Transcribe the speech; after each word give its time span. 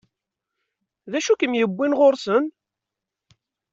D 1.11 1.13
acu 1.17 1.31
i 1.35 1.39
kem-yewwin 1.39 1.97
ɣur-sen? 1.99 2.43